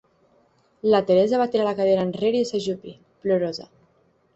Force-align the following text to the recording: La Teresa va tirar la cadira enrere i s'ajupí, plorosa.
La 0.93 1.01
Teresa 1.11 1.43
va 1.43 1.47
tirar 1.57 1.69
la 1.69 1.75
cadira 1.83 2.09
enrere 2.09 2.43
i 2.43 2.51
s'ajupí, 2.55 2.99
plorosa. 3.25 3.75